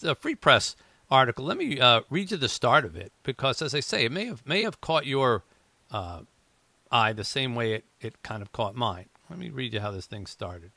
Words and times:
the 0.00 0.14
Free 0.14 0.34
Press 0.34 0.76
article. 1.10 1.44
Let 1.44 1.58
me 1.58 1.80
uh, 1.80 2.02
read 2.10 2.30
you 2.30 2.36
the 2.36 2.48
start 2.48 2.84
of 2.84 2.96
it 2.96 3.12
because, 3.22 3.62
as 3.62 3.74
I 3.74 3.80
say, 3.80 4.04
it 4.04 4.12
may 4.12 4.26
have 4.26 4.46
may 4.46 4.62
have 4.62 4.80
caught 4.80 5.06
your 5.06 5.44
uh, 5.90 6.20
eye 6.90 7.12
the 7.12 7.24
same 7.24 7.54
way 7.54 7.74
it, 7.74 7.84
it 8.00 8.22
kind 8.22 8.42
of 8.42 8.52
caught 8.52 8.74
mine. 8.74 9.06
Let 9.30 9.38
me 9.38 9.50
read 9.50 9.74
you 9.74 9.80
how 9.80 9.90
this 9.90 10.06
thing 10.06 10.26
started. 10.26 10.72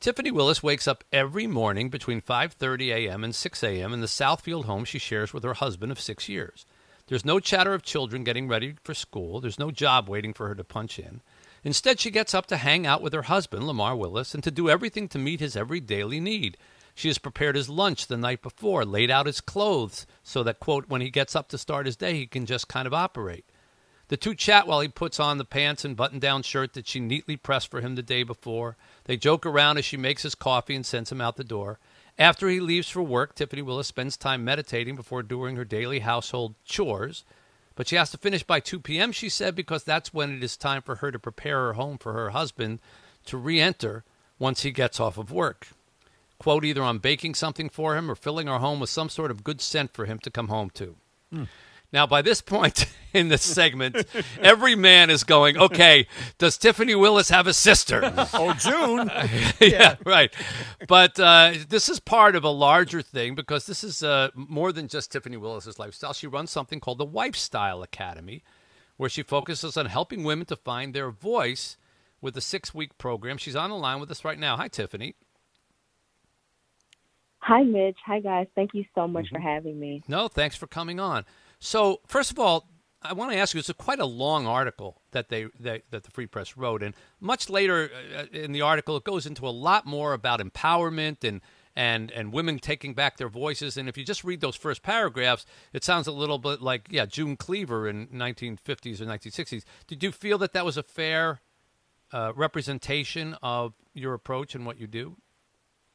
Tiffany 0.00 0.30
Willis 0.30 0.62
wakes 0.62 0.86
up 0.86 1.02
every 1.12 1.46
morning 1.46 1.88
between 1.88 2.20
5:30 2.20 2.88
a.m. 2.88 3.24
and 3.24 3.34
6 3.34 3.62
a.m. 3.62 3.92
in 3.92 4.00
the 4.00 4.06
Southfield 4.06 4.64
home 4.66 4.84
she 4.84 4.98
shares 4.98 5.32
with 5.32 5.44
her 5.44 5.54
husband 5.54 5.90
of 5.90 6.00
6 6.00 6.28
years. 6.28 6.66
There's 7.06 7.24
no 7.24 7.38
chatter 7.38 7.74
of 7.74 7.82
children 7.82 8.24
getting 8.24 8.48
ready 8.48 8.76
for 8.82 8.94
school. 8.94 9.40
There's 9.40 9.58
no 9.58 9.70
job 9.70 10.08
waiting 10.08 10.32
for 10.32 10.48
her 10.48 10.54
to 10.54 10.64
punch 10.64 10.98
in. 10.98 11.20
Instead, 11.62 12.00
she 12.00 12.10
gets 12.10 12.34
up 12.34 12.46
to 12.46 12.58
hang 12.58 12.86
out 12.86 13.02
with 13.02 13.12
her 13.12 13.22
husband, 13.22 13.66
Lamar 13.66 13.96
Willis, 13.96 14.34
and 14.34 14.44
to 14.44 14.50
do 14.50 14.68
everything 14.68 15.08
to 15.08 15.18
meet 15.18 15.40
his 15.40 15.56
every 15.56 15.80
daily 15.80 16.20
need. 16.20 16.56
She 16.94 17.08
has 17.08 17.18
prepared 17.18 17.56
his 17.56 17.68
lunch 17.68 18.06
the 18.06 18.16
night 18.16 18.40
before, 18.40 18.84
laid 18.84 19.10
out 19.10 19.26
his 19.26 19.40
clothes 19.40 20.06
so 20.22 20.42
that, 20.44 20.60
quote, 20.60 20.88
when 20.88 21.00
he 21.00 21.10
gets 21.10 21.34
up 21.34 21.48
to 21.48 21.58
start 21.58 21.86
his 21.86 21.96
day, 21.96 22.14
he 22.14 22.26
can 22.26 22.46
just 22.46 22.68
kind 22.68 22.86
of 22.86 22.94
operate. 22.94 23.44
The 24.08 24.16
two 24.16 24.34
chat 24.34 24.66
while 24.66 24.80
he 24.80 24.88
puts 24.88 25.18
on 25.18 25.38
the 25.38 25.44
pants 25.44 25.84
and 25.84 25.96
button 25.96 26.18
down 26.18 26.42
shirt 26.42 26.74
that 26.74 26.86
she 26.86 27.00
neatly 27.00 27.36
pressed 27.36 27.70
for 27.70 27.80
him 27.80 27.94
the 27.94 28.02
day 28.02 28.22
before. 28.22 28.76
They 29.04 29.16
joke 29.16 29.46
around 29.46 29.78
as 29.78 29.84
she 29.84 29.96
makes 29.96 30.22
his 30.22 30.34
coffee 30.34 30.76
and 30.76 30.84
sends 30.84 31.10
him 31.10 31.20
out 31.20 31.36
the 31.36 31.44
door. 31.44 31.78
After 32.18 32.48
he 32.48 32.60
leaves 32.60 32.88
for 32.88 33.02
work, 33.02 33.34
Tiffany 33.34 33.62
Willis 33.62 33.88
spends 33.88 34.16
time 34.16 34.44
meditating 34.44 34.94
before 34.94 35.22
doing 35.22 35.56
her 35.56 35.64
daily 35.64 36.00
household 36.00 36.54
chores. 36.64 37.24
But 37.74 37.88
she 37.88 37.96
has 37.96 38.10
to 38.10 38.18
finish 38.18 38.44
by 38.44 38.60
2 38.60 38.78
p.m., 38.78 39.10
she 39.10 39.28
said, 39.28 39.56
because 39.56 39.82
that's 39.82 40.14
when 40.14 40.36
it 40.36 40.44
is 40.44 40.56
time 40.56 40.82
for 40.82 40.96
her 40.96 41.10
to 41.10 41.18
prepare 41.18 41.58
her 41.58 41.72
home 41.72 41.98
for 41.98 42.12
her 42.12 42.30
husband 42.30 42.78
to 43.24 43.36
re 43.36 43.60
enter 43.60 44.04
once 44.38 44.62
he 44.62 44.70
gets 44.70 45.00
off 45.00 45.18
of 45.18 45.32
work. 45.32 45.68
Quote, 46.38 46.64
either 46.64 46.82
I'm 46.82 46.98
baking 46.98 47.34
something 47.34 47.68
for 47.68 47.96
him 47.96 48.10
or 48.10 48.14
filling 48.14 48.48
our 48.48 48.58
home 48.58 48.80
with 48.80 48.90
some 48.90 49.08
sort 49.08 49.30
of 49.30 49.44
good 49.44 49.60
scent 49.60 49.92
for 49.92 50.04
him 50.04 50.18
to 50.20 50.30
come 50.30 50.48
home 50.48 50.70
to. 50.70 50.96
Hmm. 51.32 51.44
Now, 51.94 52.08
by 52.08 52.22
this 52.22 52.40
point 52.40 52.86
in 53.14 53.28
the 53.28 53.38
segment, 53.38 54.04
every 54.40 54.74
man 54.74 55.10
is 55.10 55.22
going, 55.22 55.56
okay, 55.56 56.08
does 56.38 56.58
Tiffany 56.58 56.96
Willis 56.96 57.28
have 57.28 57.46
a 57.46 57.54
sister? 57.54 58.00
oh, 58.34 58.52
June. 58.54 59.08
yeah, 59.60 59.68
yeah, 59.68 59.94
right. 60.04 60.34
But 60.88 61.20
uh, 61.20 61.54
this 61.68 61.88
is 61.88 62.00
part 62.00 62.34
of 62.34 62.42
a 62.42 62.50
larger 62.50 63.00
thing 63.00 63.36
because 63.36 63.66
this 63.66 63.84
is 63.84 64.02
uh, 64.02 64.30
more 64.34 64.72
than 64.72 64.88
just 64.88 65.12
Tiffany 65.12 65.36
Willis's 65.36 65.78
lifestyle. 65.78 66.12
She 66.12 66.26
runs 66.26 66.50
something 66.50 66.80
called 66.80 66.98
the 66.98 67.04
Wifestyle 67.04 67.80
Academy, 67.80 68.42
where 68.96 69.08
she 69.08 69.22
focuses 69.22 69.76
on 69.76 69.86
helping 69.86 70.24
women 70.24 70.46
to 70.46 70.56
find 70.56 70.94
their 70.94 71.10
voice 71.10 71.76
with 72.20 72.36
a 72.36 72.40
six 72.40 72.74
week 72.74 72.98
program. 72.98 73.38
She's 73.38 73.54
on 73.54 73.70
the 73.70 73.76
line 73.76 74.00
with 74.00 74.10
us 74.10 74.24
right 74.24 74.38
now. 74.38 74.56
Hi, 74.56 74.66
Tiffany. 74.66 75.14
Hi, 77.44 77.62
Mitch. 77.62 77.98
Hi, 78.06 78.20
guys. 78.20 78.46
Thank 78.54 78.72
you 78.72 78.86
so 78.94 79.06
much 79.06 79.26
mm-hmm. 79.26 79.36
for 79.36 79.40
having 79.40 79.78
me. 79.78 80.02
No, 80.08 80.28
thanks 80.28 80.56
for 80.56 80.66
coming 80.66 80.98
on. 80.98 81.26
So, 81.58 82.00
first 82.06 82.30
of 82.30 82.38
all, 82.38 82.70
I 83.02 83.12
want 83.12 83.32
to 83.32 83.36
ask 83.36 83.52
you. 83.52 83.58
It's 83.58 83.68
a 83.68 83.74
quite 83.74 84.00
a 84.00 84.06
long 84.06 84.46
article 84.46 85.02
that 85.10 85.28
they, 85.28 85.48
they, 85.60 85.82
that 85.90 86.04
the 86.04 86.10
Free 86.10 86.26
Press 86.26 86.56
wrote, 86.56 86.82
and 86.82 86.94
much 87.20 87.50
later 87.50 87.90
uh, 88.18 88.24
in 88.32 88.52
the 88.52 88.62
article, 88.62 88.96
it 88.96 89.04
goes 89.04 89.26
into 89.26 89.46
a 89.46 89.50
lot 89.50 89.84
more 89.84 90.14
about 90.14 90.40
empowerment 90.40 91.22
and 91.22 91.42
and 91.76 92.10
and 92.12 92.32
women 92.32 92.58
taking 92.58 92.94
back 92.94 93.18
their 93.18 93.28
voices. 93.28 93.76
And 93.76 93.90
if 93.90 93.98
you 93.98 94.04
just 94.04 94.24
read 94.24 94.40
those 94.40 94.56
first 94.56 94.82
paragraphs, 94.82 95.44
it 95.74 95.84
sounds 95.84 96.06
a 96.06 96.12
little 96.12 96.38
bit 96.38 96.62
like 96.62 96.88
yeah, 96.90 97.04
June 97.04 97.36
Cleaver 97.36 97.86
in 97.86 98.06
1950s 98.06 99.02
or 99.02 99.04
1960s. 99.04 99.64
Did 99.86 100.02
you 100.02 100.12
feel 100.12 100.38
that 100.38 100.54
that 100.54 100.64
was 100.64 100.78
a 100.78 100.82
fair 100.82 101.42
uh, 102.10 102.32
representation 102.34 103.36
of 103.42 103.74
your 103.92 104.14
approach 104.14 104.54
and 104.54 104.64
what 104.64 104.80
you 104.80 104.86
do? 104.86 105.18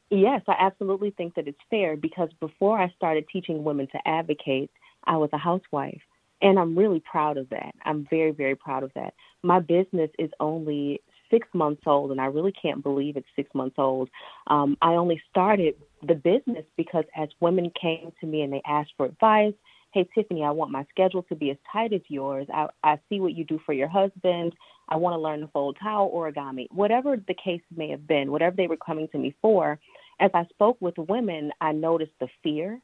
Yes, 0.09 0.41
I 0.47 0.55
absolutely 0.59 1.11
think 1.11 1.35
that 1.35 1.47
it's 1.47 1.59
fair 1.69 1.95
because 1.95 2.29
before 2.39 2.79
I 2.79 2.91
started 2.95 3.25
teaching 3.31 3.63
women 3.63 3.87
to 3.91 4.07
advocate, 4.07 4.71
I 5.05 5.17
was 5.17 5.29
a 5.33 5.37
housewife. 5.37 6.01
And 6.41 6.57
I'm 6.57 6.77
really 6.77 7.01
proud 7.01 7.37
of 7.37 7.49
that. 7.49 7.75
I'm 7.85 8.07
very, 8.09 8.31
very 8.31 8.55
proud 8.55 8.83
of 8.83 8.91
that. 8.95 9.13
My 9.43 9.59
business 9.59 10.09
is 10.17 10.29
only 10.39 11.01
six 11.29 11.47
months 11.53 11.83
old, 11.85 12.11
and 12.11 12.21
I 12.21 12.25
really 12.25 12.53
can't 12.53 12.81
believe 12.81 13.17
it's 13.17 13.27
six 13.35 13.53
months 13.53 13.75
old. 13.77 14.09
Um, 14.47 14.77
I 14.81 14.93
only 14.93 15.21
started 15.29 15.75
the 16.01 16.15
business 16.15 16.65
because 16.77 17.03
as 17.15 17.27
women 17.41 17.71
came 17.79 18.11
to 18.21 18.25
me 18.25 18.41
and 18.41 18.53
they 18.53 18.61
asked 18.65 18.93
for 18.95 19.05
advice, 19.05 19.53
hey, 19.93 20.07
Tiffany, 20.15 20.43
I 20.43 20.51
want 20.51 20.71
my 20.71 20.85
schedule 20.89 21.23
to 21.23 21.35
be 21.35 21.51
as 21.51 21.57
tight 21.71 21.93
as 21.93 22.01
yours. 22.07 22.47
I, 22.53 22.67
I 22.83 22.99
see 23.09 23.19
what 23.19 23.33
you 23.33 23.43
do 23.43 23.59
for 23.65 23.73
your 23.73 23.87
husband. 23.87 24.53
I 24.87 24.95
want 24.95 25.15
to 25.15 25.19
learn 25.19 25.41
to 25.41 25.47
fold 25.47 25.77
towel 25.81 26.11
origami. 26.15 26.67
Whatever 26.71 27.17
the 27.17 27.35
case 27.43 27.61
may 27.75 27.89
have 27.89 28.07
been, 28.07 28.31
whatever 28.31 28.55
they 28.55 28.67
were 28.67 28.77
coming 28.77 29.07
to 29.11 29.17
me 29.17 29.35
for, 29.41 29.79
as 30.19 30.31
I 30.33 30.45
spoke 30.45 30.77
with 30.79 30.97
women, 30.97 31.51
I 31.61 31.71
noticed 31.71 32.13
the 32.19 32.27
fear 32.43 32.79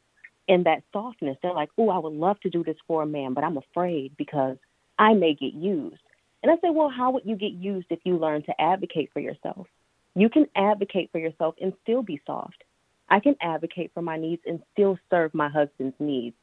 and 0.48 0.66
that 0.66 0.84
softness. 0.94 1.38
They're 1.42 1.54
like, 1.54 1.70
oh, 1.78 1.90
I 1.90 1.98
would 1.98 2.14
love 2.14 2.40
to 2.42 2.50
do 2.50 2.64
this 2.64 2.78
for 2.88 3.04
a 3.04 3.08
man, 3.08 3.34
but 3.34 3.44
I'm 3.44 3.58
afraid 3.58 4.16
because 4.18 4.58
I 4.98 5.14
may 5.14 5.34
get 5.34 5.54
used. 5.54 6.02
And 6.44 6.52
I 6.52 6.56
say, 6.56 6.70
well, 6.70 6.90
how 6.90 7.12
would 7.12 7.26
you 7.26 7.36
get 7.36 7.54
used 7.54 7.88
if 7.90 8.00
you 8.04 8.18
learn 8.18 8.44
to 8.44 8.62
advocate 8.62 9.10
for 9.12 9.20
yourself? 9.20 9.68
You 10.14 10.30
can 10.30 10.46
advocate 10.56 11.10
for 11.12 11.18
yourself 11.18 11.56
and 11.60 11.74
still 11.82 12.04
be 12.04 12.22
soft. 12.26 12.64
I 13.10 13.20
can 13.20 13.36
advocate 13.42 13.92
for 13.94 14.02
my 14.02 14.18
needs 14.18 14.44
and 14.46 14.62
still 14.74 14.98
serve 15.10 15.34
my 15.34 15.50
husband's 15.50 15.96
needs. 16.00 16.36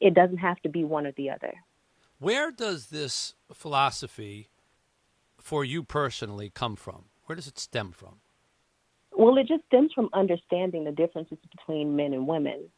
It 0.00 0.14
doesn't 0.14 0.38
have 0.38 0.60
to 0.62 0.68
be 0.68 0.82
one 0.82 1.06
or 1.06 1.12
the 1.12 1.30
other. 1.30 1.52
Where 2.18 2.50
does 2.50 2.86
this 2.86 3.34
philosophy 3.52 4.48
for 5.38 5.64
you 5.64 5.82
personally 5.82 6.50
come 6.50 6.76
from? 6.76 7.04
Where 7.26 7.36
does 7.36 7.46
it 7.46 7.58
stem 7.58 7.92
from? 7.92 8.21
Well, 9.22 9.38
it 9.38 9.46
just 9.46 9.64
stems 9.66 9.92
from 9.92 10.08
understanding 10.14 10.82
the 10.82 10.90
differences 10.90 11.38
between 11.52 11.94
men 11.94 12.12
and 12.12 12.26
women. 12.26 12.68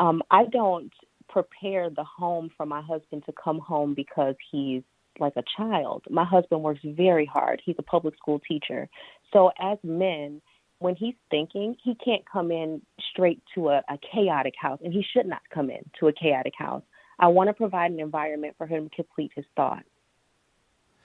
Um, 0.00 0.20
I 0.32 0.46
don't 0.46 0.92
prepare 1.28 1.90
the 1.90 2.02
home 2.02 2.50
for 2.56 2.66
my 2.66 2.82
husband 2.82 3.22
to 3.26 3.32
come 3.32 3.60
home 3.60 3.94
because 3.94 4.34
he's 4.50 4.82
like 5.20 5.34
a 5.36 5.44
child. 5.56 6.02
My 6.10 6.24
husband 6.24 6.60
works 6.60 6.80
very 6.82 7.24
hard. 7.24 7.62
He's 7.64 7.76
a 7.78 7.84
public 7.84 8.16
school 8.16 8.40
teacher. 8.40 8.88
So 9.32 9.52
as 9.60 9.78
men, 9.84 10.42
when 10.80 10.96
he's 10.96 11.14
thinking, 11.30 11.76
he 11.80 11.94
can't 12.04 12.28
come 12.28 12.50
in 12.50 12.82
straight 13.12 13.40
to 13.54 13.68
a, 13.68 13.82
a 13.88 13.96
chaotic 14.12 14.54
house, 14.60 14.80
and 14.82 14.92
he 14.92 15.04
should 15.12 15.26
not 15.26 15.42
come 15.54 15.70
in 15.70 15.88
to 16.00 16.08
a 16.08 16.12
chaotic 16.12 16.54
house. 16.58 16.82
I 17.20 17.28
want 17.28 17.48
to 17.48 17.54
provide 17.54 17.92
an 17.92 18.00
environment 18.00 18.56
for 18.58 18.66
him 18.66 18.88
to 18.88 18.96
complete 18.96 19.30
his 19.36 19.44
thoughts. 19.54 19.86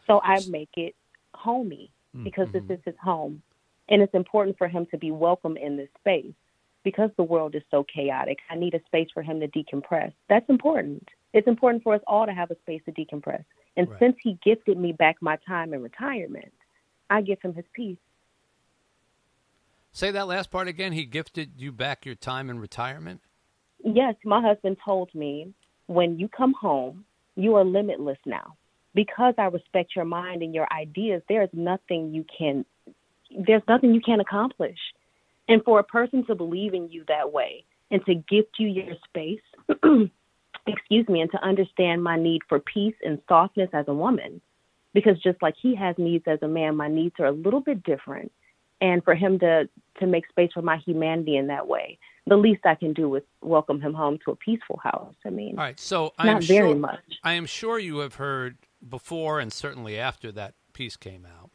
So 0.07 0.19
I 0.23 0.39
make 0.49 0.71
it 0.75 0.95
homey 1.35 1.91
because 2.23 2.47
mm-hmm. 2.47 2.67
this 2.67 2.79
is 2.79 2.83
his 2.83 2.95
home. 2.99 3.43
And 3.89 4.01
it's 4.01 4.13
important 4.13 4.57
for 4.57 4.67
him 4.67 4.85
to 4.91 4.97
be 4.97 5.11
welcome 5.11 5.57
in 5.57 5.77
this 5.77 5.89
space 5.99 6.33
because 6.83 7.09
the 7.17 7.23
world 7.23 7.55
is 7.55 7.63
so 7.71 7.85
chaotic. 7.93 8.37
I 8.49 8.55
need 8.55 8.73
a 8.73 8.83
space 8.85 9.07
for 9.13 9.23
him 9.23 9.39
to 9.39 9.47
decompress. 9.47 10.13
That's 10.29 10.49
important. 10.49 11.07
It's 11.33 11.47
important 11.47 11.83
for 11.83 11.95
us 11.95 12.01
all 12.07 12.25
to 12.25 12.33
have 12.33 12.51
a 12.51 12.55
space 12.61 12.81
to 12.85 12.91
decompress. 12.91 13.43
And 13.75 13.89
right. 13.89 13.99
since 13.99 14.15
he 14.21 14.39
gifted 14.43 14.77
me 14.77 14.91
back 14.91 15.17
my 15.21 15.37
time 15.47 15.73
in 15.73 15.81
retirement, 15.81 16.53
I 17.09 17.21
give 17.21 17.41
him 17.41 17.53
his 17.53 17.65
peace. 17.73 17.97
Say 19.91 20.11
that 20.11 20.27
last 20.27 20.51
part 20.51 20.67
again. 20.67 20.93
He 20.93 21.05
gifted 21.05 21.53
you 21.57 21.71
back 21.71 22.05
your 22.05 22.15
time 22.15 22.49
in 22.49 22.59
retirement? 22.59 23.21
Yes, 23.83 24.15
my 24.23 24.41
husband 24.41 24.77
told 24.83 25.13
me 25.13 25.53
when 25.87 26.19
you 26.19 26.27
come 26.27 26.53
home, 26.53 27.05
you 27.35 27.55
are 27.55 27.65
limitless 27.65 28.17
now. 28.25 28.55
Because 28.93 29.35
I 29.37 29.45
respect 29.45 29.95
your 29.95 30.05
mind 30.05 30.41
and 30.41 30.55
your 30.55 30.67
ideas, 30.73 31.21
there's 31.29 31.49
nothing 31.53 32.13
you 32.13 32.25
can 32.35 32.65
there's 33.31 33.63
nothing 33.67 33.93
you 33.93 34.01
can't 34.01 34.21
accomplish. 34.21 34.77
And 35.47 35.63
for 35.63 35.79
a 35.79 35.83
person 35.83 36.25
to 36.25 36.35
believe 36.35 36.73
in 36.73 36.89
you 36.89 37.03
that 37.07 37.31
way 37.31 37.63
and 37.89 38.05
to 38.05 38.15
gift 38.15 38.55
you 38.59 38.67
your 38.67 38.95
space, 39.07 39.41
excuse 40.67 41.07
me, 41.07 41.21
and 41.21 41.31
to 41.31 41.41
understand 41.43 42.03
my 42.03 42.17
need 42.17 42.41
for 42.49 42.59
peace 42.59 42.95
and 43.03 43.21
softness 43.27 43.69
as 43.73 43.85
a 43.87 43.93
woman, 43.93 44.41
because 44.93 45.19
just 45.21 45.41
like 45.41 45.55
he 45.61 45.75
has 45.75 45.95
needs 45.97 46.25
as 46.27 46.39
a 46.41 46.47
man, 46.47 46.75
my 46.75 46.87
needs 46.87 47.15
are 47.19 47.27
a 47.27 47.31
little 47.31 47.61
bit 47.61 47.83
different. 47.83 48.31
And 48.79 49.03
for 49.03 49.15
him 49.15 49.39
to 49.39 49.67
to 49.99 50.05
make 50.05 50.27
space 50.27 50.51
for 50.53 50.61
my 50.61 50.77
humanity 50.77 51.37
in 51.37 51.47
that 51.47 51.67
way, 51.67 51.97
the 52.27 52.35
least 52.35 52.63
I 52.65 52.75
can 52.75 52.93
do 52.93 53.15
is 53.15 53.23
welcome 53.41 53.81
him 53.81 53.93
home 53.93 54.19
to 54.25 54.31
a 54.31 54.35
peaceful 54.35 54.79
house. 54.83 55.15
I 55.25 55.29
mean, 55.31 55.57
all 55.57 55.63
right. 55.63 55.79
So 55.79 56.13
I 56.19 56.25
not 56.27 56.43
very 56.43 56.75
much. 56.75 56.99
I 57.23 57.33
am 57.33 57.47
sure 57.47 57.79
you 57.79 57.99
have 57.99 58.15
heard 58.15 58.57
before 58.87 59.39
and 59.39 59.51
certainly 59.51 59.97
after 59.97 60.31
that 60.33 60.53
piece 60.73 60.95
came 60.95 61.25
out 61.25 61.46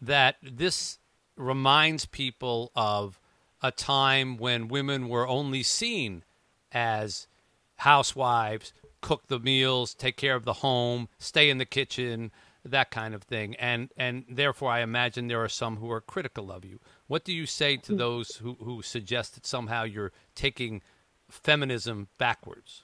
that 0.00 0.36
this 0.42 0.98
reminds 1.36 2.06
people 2.06 2.72
of 2.74 3.20
a 3.62 3.70
time 3.70 4.36
when 4.36 4.68
women 4.68 5.08
were 5.08 5.26
only 5.26 5.62
seen 5.62 6.22
as 6.72 7.26
housewives, 7.76 8.72
cook 9.00 9.26
the 9.28 9.38
meals, 9.38 9.94
take 9.94 10.16
care 10.16 10.34
of 10.34 10.44
the 10.44 10.54
home, 10.54 11.08
stay 11.18 11.50
in 11.50 11.58
the 11.58 11.64
kitchen, 11.64 12.30
that 12.64 12.90
kind 12.90 13.14
of 13.14 13.22
thing. 13.22 13.54
And 13.56 13.90
and 13.96 14.24
therefore 14.28 14.70
I 14.70 14.80
imagine 14.80 15.28
there 15.28 15.42
are 15.42 15.48
some 15.48 15.76
who 15.76 15.90
are 15.90 16.00
critical 16.00 16.50
of 16.50 16.64
you. 16.64 16.80
What 17.06 17.24
do 17.24 17.32
you 17.32 17.46
say 17.46 17.76
to 17.78 17.92
hmm. 17.92 17.98
those 17.98 18.36
who, 18.36 18.56
who 18.60 18.82
suggest 18.82 19.34
that 19.34 19.46
somehow 19.46 19.84
you're 19.84 20.12
taking 20.34 20.82
feminism 21.28 22.08
backwards? 22.18 22.82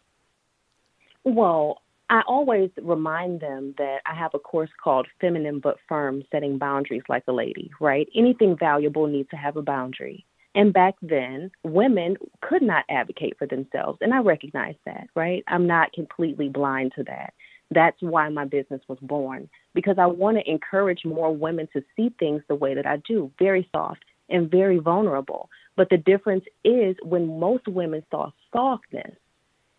Well, 1.25 1.83
I 2.13 2.21
always 2.29 2.69
remind 2.83 3.41
them 3.41 3.75
that 3.79 4.01
I 4.05 4.15
have 4.15 4.33
a 4.35 4.39
course 4.39 4.69
called 4.85 5.09
Feminine 5.19 5.61
But 5.61 5.79
Firm 5.89 6.23
Setting 6.31 6.59
Boundaries 6.59 7.05
Like 7.09 7.25
a 7.27 7.33
Lady, 7.33 7.71
right? 7.81 8.07
Anything 8.15 8.55
valuable 8.55 9.07
needs 9.07 9.31
to 9.31 9.37
have 9.37 9.57
a 9.57 9.63
boundary. 9.63 10.27
And 10.55 10.75
back 10.75 10.95
then, 11.01 11.51
women 11.65 12.19
could 12.43 12.61
not 12.61 12.85
advocate 12.91 13.39
for 13.39 13.47
themselves. 13.47 13.97
And 14.03 14.13
I 14.13 14.19
recognize 14.19 14.75
that, 14.85 15.07
right? 15.17 15.43
I'm 15.49 15.67
not 15.67 15.95
completely 15.95 16.51
blind 16.51 16.93
to 16.97 17.05
that. 17.05 17.33
That's 17.71 17.97
why 18.01 18.29
my 18.29 18.45
business 18.45 18.83
was 18.89 18.99
born, 19.01 19.49
because 19.73 19.97
I 19.99 20.05
want 20.05 20.37
to 20.37 20.51
encourage 20.51 21.07
more 21.07 21.35
women 21.35 21.67
to 21.73 21.83
see 21.97 22.15
things 22.19 22.43
the 22.47 22.55
way 22.55 22.75
that 22.75 22.85
I 22.85 22.99
do 23.09 23.33
very 23.39 23.67
soft 23.75 24.05
and 24.29 24.51
very 24.51 24.79
vulnerable. 24.81 25.49
But 25.77 25.89
the 25.89 25.97
difference 25.97 26.45
is 26.63 26.95
when 27.03 27.41
most 27.41 27.67
women 27.67 28.05
saw 28.11 28.33
softness, 28.53 29.17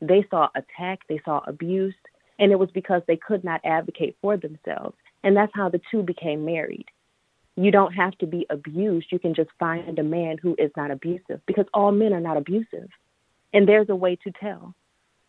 they 0.01 0.25
saw 0.31 0.49
attack, 0.55 1.01
they 1.07 1.21
saw 1.23 1.41
abuse, 1.45 1.93
and 2.39 2.51
it 2.51 2.59
was 2.59 2.71
because 2.71 3.01
they 3.07 3.17
could 3.17 3.43
not 3.43 3.61
advocate 3.63 4.17
for 4.21 4.37
themselves. 4.37 4.95
And 5.23 5.35
that's 5.35 5.51
how 5.55 5.69
the 5.69 5.81
two 5.91 6.03
became 6.03 6.45
married. 6.45 6.85
You 7.55 7.71
don't 7.71 7.93
have 7.93 8.17
to 8.17 8.25
be 8.25 8.45
abused. 8.49 9.07
You 9.11 9.19
can 9.19 9.35
just 9.35 9.51
find 9.59 9.97
a 9.99 10.03
man 10.03 10.37
who 10.41 10.55
is 10.57 10.71
not 10.75 10.91
abusive 10.91 11.41
because 11.45 11.65
all 11.73 11.91
men 11.91 12.13
are 12.13 12.19
not 12.19 12.37
abusive. 12.37 12.89
And 13.53 13.67
there's 13.67 13.89
a 13.89 13.95
way 13.95 14.15
to 14.17 14.31
tell. 14.31 14.73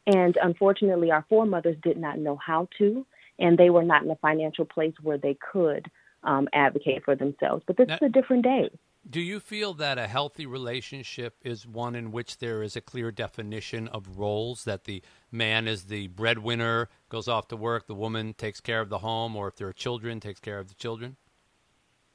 And 0.06 0.36
unfortunately, 0.42 1.10
our 1.10 1.24
foremothers 1.28 1.76
did 1.82 1.96
not 1.96 2.18
know 2.18 2.36
how 2.36 2.68
to, 2.78 3.06
and 3.38 3.56
they 3.56 3.70
were 3.70 3.84
not 3.84 4.02
in 4.04 4.10
a 4.10 4.16
financial 4.16 4.64
place 4.64 4.94
where 5.02 5.18
they 5.18 5.36
could 5.52 5.90
um, 6.22 6.48
advocate 6.52 7.04
for 7.04 7.14
themselves. 7.14 7.62
But 7.66 7.76
this 7.76 7.88
now, 7.88 7.96
is 7.96 8.02
a 8.02 8.08
different 8.08 8.44
day. 8.44 8.70
Do 9.08 9.20
you 9.20 9.38
feel 9.38 9.74
that 9.74 9.98
a 9.98 10.06
healthy 10.06 10.46
relationship 10.46 11.36
is 11.42 11.66
one 11.66 11.94
in 11.94 12.10
which 12.10 12.38
there 12.38 12.62
is 12.62 12.74
a 12.74 12.80
clear 12.80 13.10
definition 13.10 13.86
of 13.88 14.18
roles, 14.18 14.64
that 14.64 14.84
the 14.84 15.02
man 15.30 15.68
is 15.68 15.84
the 15.84 16.08
breadwinner, 16.08 16.88
goes 17.10 17.28
off 17.28 17.48
to 17.48 17.56
work, 17.56 17.86
the 17.86 17.94
woman 17.94 18.32
takes 18.32 18.60
care 18.60 18.80
of 18.80 18.88
the 18.88 18.98
home, 18.98 19.36
or 19.36 19.48
if 19.48 19.56
there 19.56 19.68
are 19.68 19.74
children, 19.74 20.20
takes 20.20 20.40
care 20.40 20.58
of 20.58 20.68
the 20.68 20.74
children? 20.74 21.16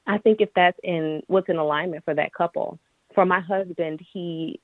I 0.07 0.17
think 0.17 0.41
if 0.41 0.49
that's 0.55 0.79
in 0.83 1.21
what's 1.27 1.47
in 1.47 1.57
alignment 1.57 2.03
for 2.05 2.15
that 2.15 2.33
couple. 2.33 2.79
For 3.13 3.23
my 3.23 3.39
husband, 3.39 3.99
he 4.11 4.59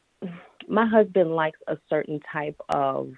my 0.68 0.88
husband 0.88 1.36
likes 1.36 1.60
a 1.68 1.78
certain 1.88 2.20
type 2.32 2.60
of 2.70 3.12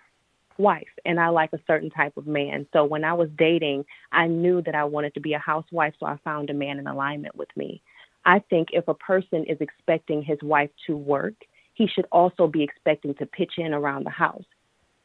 wife 0.58 0.88
and 1.06 1.20
I 1.20 1.30
like 1.30 1.54
a 1.54 1.60
certain 1.66 1.90
type 1.90 2.18
of 2.18 2.28
man. 2.28 2.68
So 2.74 2.84
when 2.84 3.06
I 3.06 3.14
was 3.14 3.30
dating, 3.38 3.86
I 4.12 4.28
knew 4.28 4.62
that 4.64 4.76
I 4.76 4.84
wanted 4.84 5.14
to 5.14 5.22
be 5.22 5.34
a 5.34 5.40
housewife, 5.40 5.94
so 6.00 6.06
I 6.06 6.18
found 6.26 6.50
a 6.50 6.54
man 6.54 6.80
in 6.80 6.88
alignment 6.88 7.38
with 7.38 7.56
me. 7.56 7.82
I 8.28 8.40
think 8.50 8.70
if 8.74 8.88
a 8.90 8.94
person 8.94 9.46
is 9.46 9.58
expecting 9.62 10.22
his 10.22 10.38
wife 10.44 10.70
to 10.86 10.98
work, 10.98 11.34
he 11.74 11.88
should 11.88 12.06
also 12.12 12.46
be 12.46 12.62
expecting 12.62 13.16
to 13.16 13.26
pitch 13.26 13.54
in 13.58 13.74
around 13.74 14.06
the 14.06 14.12
house. 14.12 14.44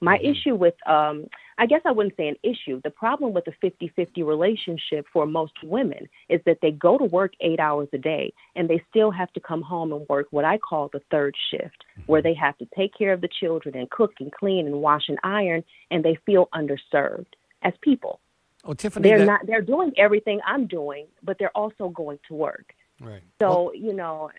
My 0.01 0.19
mm-hmm. 0.19 0.33
issue 0.33 0.55
with, 0.57 0.75
um, 0.89 1.29
I 1.57 1.67
guess 1.67 1.83
I 1.87 1.93
wouldn't 1.93 2.17
say 2.17 2.27
an 2.27 2.37
issue. 2.43 2.81
The 2.83 2.91
problem 2.91 3.33
with 3.33 3.47
a 3.47 3.53
50 3.61 3.93
50 3.95 4.25
relationship 4.25 5.07
for 5.13 5.25
most 5.25 5.53
women 5.63 6.09
is 6.29 6.41
that 6.47 6.59
they 6.63 6.73
go 6.73 6.99
to 6.99 7.05
work 7.05 7.35
eight 7.41 7.61
hours 7.61 7.89
a 7.93 7.99
day 7.99 8.33
and 8.57 8.69
they 8.69 8.83
still 8.91 9.13
have 9.13 9.33
to 9.35 9.41
come 9.41 9.63
home 9.63 9.93
and 9.93 10.05
work 10.09 10.27
what 10.31 10.45
I 10.45 10.59
call 10.59 10.89
the 10.93 11.03
third 11.13 11.37
shift, 11.53 11.85
mm-hmm. 11.93 12.03
where 12.07 12.23
they 12.23 12.35
have 12.35 12.59
to 12.59 12.67
take 12.77 12.93
care 12.99 13.13
of 13.13 13.21
the 13.21 13.29
children 13.29 13.77
and 13.77 13.89
cook 13.91 14.15
and 14.19 14.33
clean 14.33 14.67
and 14.67 14.83
wash 14.83 15.09
and 15.09 15.19
iron, 15.23 15.63
and 15.93 16.05
they 16.05 16.19
feel 16.27 16.49
underserved 16.53 17.35
as 17.63 17.73
people. 17.83 18.19
Oh, 18.65 18.75
Tiffany, 18.75 19.09
they're 19.09 19.19
that... 19.19 19.27
not. 19.27 19.47
They're 19.47 19.63
doing 19.63 19.93
everything 19.97 20.41
I'm 20.45 20.67
doing, 20.67 21.07
but 21.23 21.37
they're 21.39 21.57
also 21.57 21.91
going 21.91 22.19
to 22.27 22.35
work. 22.35 22.75
Right. 23.03 23.23
So 23.41 23.49
well, 23.49 23.71
you 23.75 23.93
know, 23.93 24.31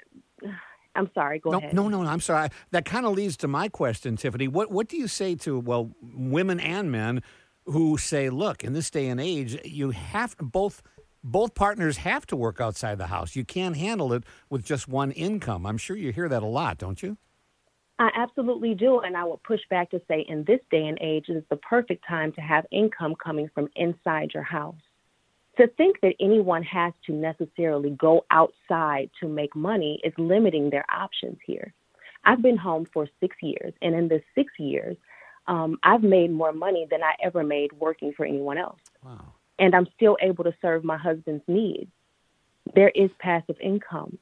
I'm 0.96 1.10
sorry. 1.14 1.40
Go 1.40 1.52
no, 1.52 1.58
ahead. 1.58 1.74
No, 1.74 1.90
no, 1.90 2.04
no. 2.04 2.10
I'm 2.10 2.20
sorry. 2.20 2.50
That 2.72 2.86
kind 2.86 3.06
of 3.06 3.14
leads 3.14 3.36
to 3.38 3.48
my 3.48 3.68
question, 3.68 4.16
Tiffany. 4.16 4.48
What 4.48 4.72
What 4.72 4.88
do 4.88 4.98
you 4.98 5.08
say 5.08 5.36
to 5.36 5.60
well, 5.60 5.92
women 6.02 6.60
and 6.60 6.92
men 6.92 7.22
who 7.66 7.98
say, 7.98 8.30
look, 8.30 8.64
in 8.64 8.74
this 8.74 8.90
day 8.90 9.08
and 9.08 9.20
age, 9.20 9.58
you 9.66 9.92
have 9.92 10.36
both 10.38 10.82
both 11.24 11.56
partners 11.56 11.98
have 11.98 12.26
to 12.28 12.36
work 12.36 12.60
outside 12.60 12.98
the 12.98 13.08
house. 13.08 13.36
You 13.36 13.46
can't 13.46 13.78
handle 13.78 14.12
it 14.12 14.24
with 14.50 14.66
just 14.66 14.88
one 14.88 15.12
income. 15.12 15.66
I'm 15.66 15.78
sure 15.78 15.96
you 15.96 16.12
hear 16.12 16.28
that 16.28 16.44
a 16.44 16.48
lot, 16.48 16.78
don't 16.78 17.02
you? 17.02 17.18
I 17.98 18.10
absolutely 18.16 18.76
do. 18.76 19.00
And 19.00 19.16
I 19.16 19.24
would 19.24 19.42
push 19.44 19.62
back 19.70 19.92
to 19.92 20.02
say, 20.08 20.26
in 20.28 20.44
this 20.44 20.60
day 20.70 20.86
and 20.86 20.98
age, 21.00 21.26
it 21.30 21.38
is 21.38 21.44
the 21.50 21.56
perfect 21.56 22.06
time 22.08 22.34
to 22.34 22.42
have 22.42 22.66
income 22.72 23.16
coming 23.24 23.50
from 23.56 23.70
inside 23.76 24.32
your 24.34 24.44
house 24.44 24.76
to 25.58 25.68
think 25.68 26.02
that 26.02 26.16
anyone 26.20 26.64
has 26.64 26.94
to 27.06 27.14
necessarily 27.14 27.92
go 27.92 28.26
outside 28.32 29.10
to 29.20 29.28
make 29.28 29.56
money 29.56 30.00
is 30.04 30.14
limiting 30.18 30.70
their 30.70 30.86
options 30.92 31.38
here. 31.46 31.74
I've 32.26 32.42
been 32.42 32.58
home 32.58 32.88
for 32.94 33.08
six 33.20 33.36
years, 33.42 33.74
and 33.82 33.94
in 33.94 34.08
the 34.08 34.22
six 34.34 34.52
years, 34.58 34.98
um, 35.48 35.78
I've 35.84 36.04
made 36.04 36.32
more 36.32 36.54
money 36.54 36.88
than 36.90 37.04
I 37.04 37.14
ever 37.24 37.44
made 37.44 37.74
working 37.74 38.14
for 38.16 38.26
anyone 38.26 38.58
else. 38.58 38.80
Wow. 39.04 39.34
And 39.60 39.76
I'm 39.76 39.88
still 39.96 40.18
able 40.22 40.44
to 40.46 40.54
serve 40.62 40.84
my 40.84 40.98
husband's 40.98 41.44
needs. 41.48 41.92
There 42.76 42.92
is 42.96 43.10
passive 43.20 43.58
income. 43.62 44.18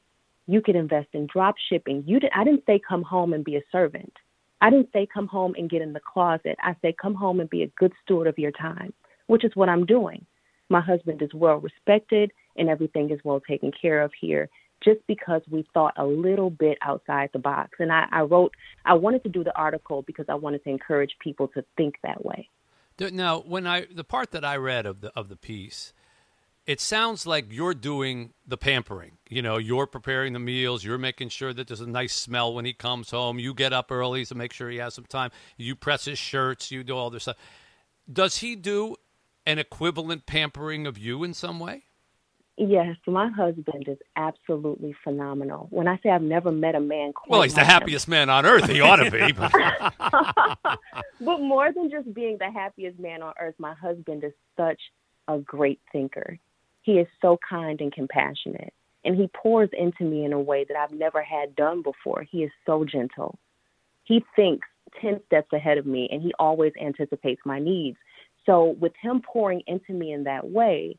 You 0.47 0.61
could 0.61 0.75
invest 0.75 1.09
in 1.13 1.27
drop 1.31 1.55
shipping. 1.69 2.03
You 2.07 2.19
did, 2.19 2.31
I 2.35 2.43
didn't 2.43 2.65
say 2.65 2.81
come 2.85 3.03
home 3.03 3.33
and 3.33 3.45
be 3.45 3.55
a 3.55 3.61
servant. 3.71 4.13
I 4.61 4.69
didn't 4.69 4.89
say 4.93 5.07
come 5.11 5.27
home 5.27 5.55
and 5.57 5.69
get 5.69 5.81
in 5.81 5.93
the 5.93 5.99
closet. 5.99 6.55
I 6.61 6.75
said 6.81 6.97
come 7.01 7.15
home 7.15 7.39
and 7.39 7.49
be 7.49 7.63
a 7.63 7.71
good 7.79 7.93
steward 8.03 8.27
of 8.27 8.37
your 8.37 8.51
time, 8.51 8.93
which 9.27 9.43
is 9.43 9.51
what 9.55 9.69
I'm 9.69 9.85
doing. 9.85 10.25
My 10.71 10.81
husband 10.81 11.21
is 11.21 11.33
well 11.33 11.57
respected 11.57 12.31
and 12.55 12.69
everything 12.69 13.11
is 13.11 13.19
well 13.25 13.41
taken 13.41 13.71
care 13.79 14.01
of 14.01 14.11
here 14.19 14.49
just 14.81 15.01
because 15.05 15.41
we 15.49 15.67
thought 15.73 15.93
a 15.97 16.05
little 16.05 16.49
bit 16.49 16.77
outside 16.81 17.29
the 17.33 17.39
box. 17.39 17.71
And 17.79 17.91
I, 17.91 18.07
I 18.09 18.21
wrote, 18.21 18.53
I 18.85 18.93
wanted 18.93 19.21
to 19.23 19.29
do 19.29 19.43
the 19.43 19.55
article 19.55 20.01
because 20.01 20.25
I 20.29 20.35
wanted 20.35 20.63
to 20.63 20.69
encourage 20.69 21.11
people 21.19 21.49
to 21.49 21.65
think 21.75 21.95
that 22.03 22.23
way. 22.23 22.49
Now, 22.99 23.41
when 23.41 23.67
I 23.67 23.87
the 23.93 24.03
part 24.03 24.31
that 24.31 24.45
I 24.45 24.55
read 24.57 24.85
of 24.85 25.01
the 25.01 25.11
of 25.13 25.27
the 25.27 25.35
piece, 25.35 25.91
it 26.65 26.79
sounds 26.79 27.25
like 27.25 27.51
you're 27.51 27.73
doing 27.73 28.33
the 28.45 28.57
pampering. 28.57 29.17
You 29.27 29.41
know, 29.41 29.57
you're 29.57 29.87
preparing 29.87 30.33
the 30.33 30.39
meals, 30.39 30.83
you're 30.83 30.99
making 30.99 31.29
sure 31.29 31.51
that 31.51 31.67
there's 31.67 31.81
a 31.81 31.89
nice 31.89 32.13
smell 32.13 32.53
when 32.53 32.63
he 32.63 32.73
comes 32.73 33.09
home. 33.09 33.39
You 33.39 33.53
get 33.53 33.73
up 33.73 33.91
early 33.91 34.23
to 34.25 34.35
make 34.35 34.53
sure 34.53 34.69
he 34.69 34.77
has 34.77 34.93
some 34.93 35.05
time. 35.05 35.31
You 35.57 35.75
press 35.75 36.05
his 36.05 36.19
shirts, 36.19 36.71
you 36.71 36.83
do 36.83 36.95
all 36.95 37.09
this 37.09 37.23
stuff. 37.23 37.37
Does 38.11 38.37
he 38.37 38.55
do 38.55 38.95
an 39.45 39.59
equivalent 39.59 40.25
pampering 40.25 40.87
of 40.87 40.97
you 40.97 41.23
in 41.23 41.33
some 41.33 41.59
way? 41.59 41.83
Yes, 42.57 42.97
my 43.07 43.29
husband 43.29 43.87
is 43.87 43.97
absolutely 44.15 44.93
phenomenal. 45.03 45.67
When 45.71 45.87
I 45.87 45.97
say 46.03 46.09
I've 46.09 46.21
never 46.21 46.51
met 46.51 46.75
a 46.75 46.79
man 46.79 47.13
quite 47.13 47.31
Well, 47.31 47.41
he's 47.41 47.55
the 47.55 47.63
happiest 47.63 48.07
man 48.07 48.29
on 48.29 48.45
earth. 48.45 48.69
He 48.69 48.81
ought 48.81 48.97
to 48.97 49.09
be. 49.09 49.31
But... 49.31 49.51
but 51.21 51.39
more 51.39 51.71
than 51.73 51.89
just 51.89 52.13
being 52.13 52.37
the 52.37 52.51
happiest 52.51 52.99
man 52.99 53.23
on 53.23 53.33
earth, 53.39 53.55
my 53.57 53.73
husband 53.73 54.23
is 54.23 54.33
such 54.57 54.79
a 55.27 55.39
great 55.39 55.79
thinker. 55.91 56.37
He 56.83 56.93
is 56.93 57.07
so 57.21 57.39
kind 57.47 57.79
and 57.81 57.91
compassionate, 57.91 58.73
and 59.05 59.15
he 59.15 59.27
pours 59.27 59.69
into 59.73 60.03
me 60.03 60.25
in 60.25 60.33
a 60.33 60.39
way 60.39 60.65
that 60.67 60.77
I've 60.77 60.91
never 60.91 61.23
had 61.23 61.55
done 61.55 61.81
before. 61.81 62.23
He 62.29 62.43
is 62.43 62.51
so 62.65 62.85
gentle. 62.85 63.39
He 64.03 64.23
thinks 64.35 64.67
10 65.01 65.21
steps 65.25 65.53
ahead 65.53 65.77
of 65.77 65.85
me, 65.85 66.09
and 66.11 66.21
he 66.21 66.33
always 66.37 66.73
anticipates 66.81 67.41
my 67.45 67.59
needs. 67.59 67.97
So, 68.45 68.75
with 68.79 68.93
him 69.01 69.21
pouring 69.21 69.61
into 69.67 69.93
me 69.93 70.11
in 70.11 70.23
that 70.23 70.49
way, 70.49 70.97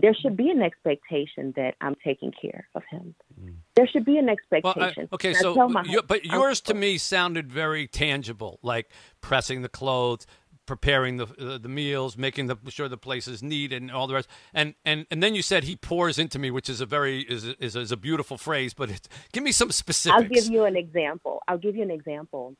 there 0.00 0.14
should 0.14 0.36
be 0.36 0.50
an 0.50 0.62
expectation 0.62 1.52
that 1.56 1.74
I'm 1.80 1.94
taking 2.04 2.32
care 2.32 2.66
of 2.74 2.82
him. 2.90 3.14
Mm. 3.40 3.56
There 3.74 3.86
should 3.86 4.04
be 4.04 4.18
an 4.18 4.28
expectation. 4.28 4.72
Well, 4.96 5.08
I, 5.12 5.14
okay, 5.14 5.34
so 5.34 5.82
you, 5.82 6.02
but 6.02 6.24
yours 6.24 6.60
to 6.62 6.74
me 6.74 6.98
sounded 6.98 7.52
very 7.52 7.86
tangible, 7.86 8.58
like 8.62 8.90
pressing 9.20 9.62
the 9.62 9.68
clothes, 9.68 10.26
preparing 10.66 11.18
the 11.18 11.26
uh, 11.38 11.58
the 11.58 11.68
meals, 11.68 12.16
making 12.16 12.46
the, 12.46 12.56
sure 12.68 12.88
the 12.88 12.96
place 12.96 13.28
is 13.28 13.42
neat, 13.42 13.72
and 13.72 13.90
all 13.90 14.06
the 14.06 14.14
rest. 14.14 14.28
And 14.54 14.74
and 14.84 15.06
and 15.10 15.22
then 15.22 15.34
you 15.34 15.42
said 15.42 15.64
he 15.64 15.76
pours 15.76 16.18
into 16.18 16.38
me, 16.38 16.50
which 16.50 16.68
is 16.68 16.80
a 16.80 16.86
very 16.86 17.20
is 17.20 17.44
is, 17.44 17.76
is 17.76 17.92
a 17.92 17.96
beautiful 17.96 18.38
phrase. 18.38 18.74
But 18.74 18.90
it, 18.90 19.08
give 19.32 19.42
me 19.42 19.52
some 19.52 19.70
specifics. 19.70 20.22
I'll 20.22 20.28
give 20.28 20.46
you 20.50 20.64
an 20.64 20.76
example. 20.76 21.42
I'll 21.46 21.58
give 21.58 21.76
you 21.76 21.82
an 21.82 21.90
example 21.90 22.56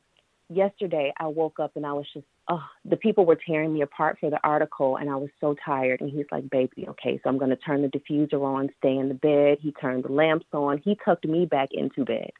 yesterday 0.51 1.13
I 1.17 1.27
woke 1.27 1.59
up 1.59 1.71
and 1.75 1.85
I 1.85 1.93
was 1.93 2.05
just, 2.13 2.25
oh, 2.51 2.63
the 2.83 2.97
people 2.97 3.25
were 3.25 3.37
tearing 3.37 3.73
me 3.73 3.81
apart 3.81 4.17
for 4.19 4.29
the 4.29 4.39
article 4.43 4.97
and 4.97 5.09
I 5.09 5.15
was 5.15 5.29
so 5.39 5.55
tired. 5.65 6.01
And 6.01 6.11
he's 6.11 6.25
like, 6.31 6.49
baby, 6.49 6.85
okay, 6.89 7.19
so 7.23 7.29
I'm 7.29 7.37
going 7.37 7.49
to 7.49 7.55
turn 7.55 7.81
the 7.81 7.87
diffuser 7.87 8.43
on, 8.43 8.69
stay 8.77 8.97
in 8.97 9.07
the 9.07 9.13
bed. 9.13 9.59
He 9.61 9.71
turned 9.71 10.03
the 10.03 10.11
lamps 10.11 10.47
on. 10.51 10.81
He 10.83 10.97
tucked 11.03 11.25
me 11.25 11.45
back 11.45 11.69
into 11.71 12.03
bed. 12.03 12.31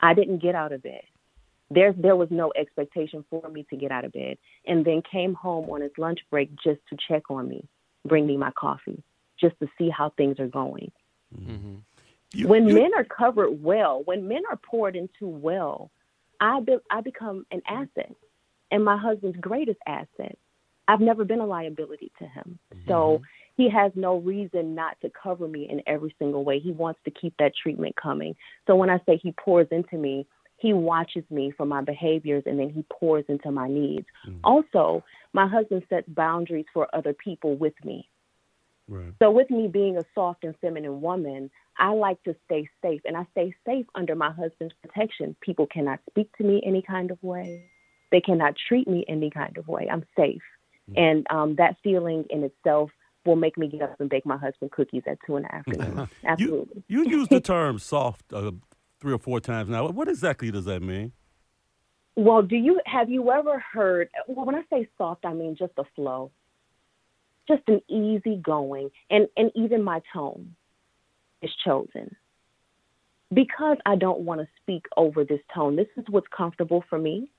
I 0.00 0.14
didn't 0.14 0.40
get 0.40 0.54
out 0.54 0.72
of 0.72 0.82
bed. 0.84 1.02
There, 1.68 1.92
there 1.92 2.16
was 2.16 2.28
no 2.30 2.52
expectation 2.56 3.24
for 3.28 3.48
me 3.48 3.66
to 3.70 3.76
get 3.76 3.90
out 3.90 4.04
of 4.04 4.12
bed. 4.12 4.38
And 4.66 4.84
then 4.84 5.02
came 5.10 5.34
home 5.34 5.68
on 5.68 5.80
his 5.80 5.92
lunch 5.98 6.20
break 6.30 6.50
just 6.62 6.80
to 6.90 6.96
check 7.08 7.24
on 7.28 7.48
me, 7.48 7.66
bring 8.06 8.26
me 8.26 8.36
my 8.36 8.52
coffee, 8.52 9.02
just 9.40 9.58
to 9.58 9.68
see 9.76 9.90
how 9.90 10.10
things 10.10 10.38
are 10.38 10.48
going. 10.48 10.92
Mm-hmm. 11.36 11.74
You, 12.32 12.46
when 12.46 12.68
you... 12.68 12.74
men 12.74 12.92
are 12.96 13.04
covered 13.04 13.62
well, 13.62 14.02
when 14.04 14.28
men 14.28 14.42
are 14.48 14.56
poured 14.56 14.94
into 14.94 15.26
well, 15.26 15.90
I 16.40 16.60
be, 16.60 16.76
I 16.88 17.00
become 17.00 17.46
an 17.50 17.62
asset 17.68 18.14
and 18.70 18.84
my 18.84 18.96
husband's 18.96 19.38
greatest 19.38 19.78
asset. 19.86 20.38
I've 20.88 21.00
never 21.00 21.24
been 21.24 21.40
a 21.40 21.46
liability 21.46 22.10
to 22.18 22.26
him. 22.26 22.58
Mm-hmm. 22.74 22.88
So 22.88 23.22
he 23.56 23.70
has 23.70 23.92
no 23.94 24.18
reason 24.18 24.74
not 24.74 24.96
to 25.02 25.10
cover 25.10 25.46
me 25.46 25.68
in 25.70 25.82
every 25.86 26.14
single 26.18 26.44
way. 26.44 26.58
He 26.58 26.72
wants 26.72 27.00
to 27.04 27.10
keep 27.10 27.34
that 27.38 27.52
treatment 27.60 27.94
coming. 27.96 28.34
So 28.66 28.74
when 28.74 28.90
I 28.90 28.98
say 29.06 29.20
he 29.22 29.32
pours 29.32 29.68
into 29.70 29.96
me, 29.96 30.26
he 30.56 30.72
watches 30.72 31.24
me 31.30 31.52
for 31.56 31.64
my 31.64 31.80
behaviors 31.80 32.42
and 32.44 32.58
then 32.58 32.70
he 32.70 32.84
pours 32.90 33.24
into 33.28 33.50
my 33.50 33.68
needs. 33.68 34.06
Mm-hmm. 34.26 34.40
Also, 34.44 35.04
my 35.32 35.46
husband 35.46 35.84
sets 35.88 36.08
boundaries 36.08 36.66
for 36.74 36.88
other 36.92 37.14
people 37.14 37.56
with 37.56 37.74
me. 37.84 38.08
Right. 38.88 39.14
So 39.22 39.30
with 39.30 39.50
me 39.50 39.68
being 39.68 39.96
a 39.96 40.04
soft 40.14 40.42
and 40.42 40.54
feminine 40.60 41.00
woman, 41.00 41.50
I 41.78 41.90
like 41.92 42.22
to 42.24 42.34
stay 42.46 42.68
safe, 42.82 43.00
and 43.04 43.16
I 43.16 43.24
stay 43.30 43.54
safe 43.64 43.86
under 43.94 44.16
my 44.16 44.32
husband's 44.32 44.74
protection. 44.82 45.36
People 45.40 45.66
cannot 45.66 46.00
speak 46.10 46.36
to 46.36 46.44
me 46.44 46.60
any 46.66 46.82
kind 46.82 47.10
of 47.10 47.22
way. 47.22 47.69
They 48.10 48.20
cannot 48.20 48.54
treat 48.68 48.88
me 48.88 49.04
any 49.08 49.30
kind 49.30 49.56
of 49.56 49.68
way. 49.68 49.88
I'm 49.90 50.04
safe, 50.16 50.42
mm-hmm. 50.90 50.98
and 50.98 51.26
um, 51.30 51.56
that 51.56 51.76
feeling 51.82 52.24
in 52.30 52.44
itself 52.44 52.90
will 53.24 53.36
make 53.36 53.58
me 53.58 53.68
get 53.68 53.82
up 53.82 54.00
and 54.00 54.08
bake 54.08 54.24
my 54.24 54.36
husband 54.36 54.72
cookies 54.72 55.02
at 55.06 55.18
two 55.26 55.36
in 55.36 55.42
the 55.42 55.54
afternoon. 55.54 56.08
Absolutely. 56.24 56.82
You, 56.88 57.04
you 57.04 57.18
use 57.18 57.28
the 57.28 57.40
term 57.40 57.78
soft 57.78 58.32
uh, 58.32 58.52
three 59.00 59.12
or 59.12 59.18
four 59.18 59.40
times 59.40 59.68
now. 59.68 59.88
What 59.88 60.08
exactly 60.08 60.50
does 60.50 60.64
that 60.66 60.80
mean? 60.80 61.12
Well, 62.16 62.42
do 62.42 62.56
you 62.56 62.80
have 62.86 63.08
you 63.08 63.30
ever 63.30 63.62
heard? 63.72 64.10
Well, 64.26 64.44
when 64.44 64.54
I 64.54 64.62
say 64.70 64.88
soft, 64.98 65.24
I 65.24 65.32
mean 65.32 65.56
just 65.56 65.72
a 65.78 65.84
flow, 65.94 66.30
just 67.48 67.62
an 67.68 67.80
easy 67.88 68.36
going, 68.36 68.90
and 69.08 69.28
and 69.36 69.50
even 69.54 69.82
my 69.82 70.02
tone 70.12 70.54
is 71.40 71.50
chosen 71.64 72.14
because 73.32 73.78
I 73.86 73.96
don't 73.96 74.20
want 74.20 74.40
to 74.40 74.48
speak 74.60 74.86
over 74.96 75.24
this 75.24 75.40
tone. 75.54 75.76
This 75.76 75.86
is 75.96 76.04
what's 76.08 76.26
comfortable 76.36 76.84
for 76.90 76.98
me. 76.98 77.30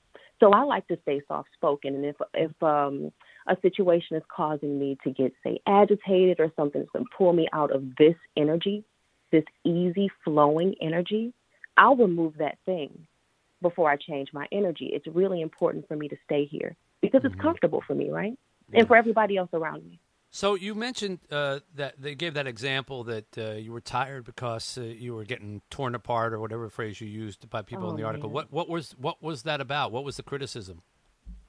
So 0.42 0.52
I 0.52 0.64
like 0.64 0.88
to 0.88 0.98
stay 1.04 1.22
soft 1.28 1.50
spoken, 1.54 1.94
and 1.96 2.06
if 2.06 2.16
if 2.34 2.64
um, 2.64 3.12
a 3.48 3.56
situation 3.62 4.18
is 4.18 4.24
causing 4.36 4.80
me 4.80 4.98
to 5.04 5.12
get 5.12 5.34
say 5.44 5.62
agitated 5.68 6.40
or 6.40 6.52
something 6.56 6.82
that's 6.82 6.92
going 6.92 7.06
to 7.06 7.12
pull 7.16 7.32
me 7.32 7.48
out 7.54 7.72
of 7.72 7.84
this 7.98 8.16
energy, 8.36 8.84
this 9.32 9.44
easy 9.64 10.10
flowing 10.24 10.74
energy, 10.82 11.32
I'll 11.78 11.96
remove 11.96 12.38
that 12.40 12.58
thing 12.66 13.06
before 13.62 13.90
I 13.90 13.98
change 13.98 14.30
my 14.34 14.48
energy. 14.52 14.90
It's 14.92 15.06
really 15.08 15.42
important 15.42 15.88
for 15.88 15.96
me 15.96 16.08
to 16.08 16.18
stay 16.26 16.46
here 16.46 16.76
because 17.02 17.22
it's 17.24 17.34
mm-hmm. 17.34 17.42
comfortable 17.42 17.84
for 17.86 17.94
me, 17.94 18.10
right? 18.10 18.34
Yeah. 18.72 18.80
And 18.80 18.88
for 18.88 18.98
everybody 18.98 19.38
else 19.38 19.50
around 19.54 19.86
me. 19.86 20.00
So 20.34 20.56
you 20.56 20.76
mentioned 20.76 21.20
uh, 21.30 21.60
that 21.76 22.02
they 22.02 22.16
gave 22.16 22.36
that 22.36 22.48
example 22.48 23.04
that 23.04 23.38
uh, 23.38 23.52
you 23.52 23.74
were 23.74 23.82
tired 23.82 24.24
because 24.24 24.78
uh, 24.78 24.82
you 24.82 25.14
were 25.14 25.26
getting 25.26 25.62
torn 25.70 25.94
apart 25.94 26.32
or 26.32 26.40
whatever 26.40 26.70
phrase 26.70 27.02
you 27.02 27.08
used 27.08 27.50
by 27.50 27.62
people 27.62 27.88
oh, 27.88 27.90
in 27.90 27.98
the 27.98 28.04
article. 28.04 28.30
Man. 28.30 28.36
What 28.36 28.52
what 28.52 28.70
was 28.70 28.96
what 28.98 29.22
was 29.22 29.44
that 29.44 29.60
about? 29.60 29.92
What 29.92 30.06
was 30.06 30.16
the 30.16 30.24
criticism? 30.24 30.84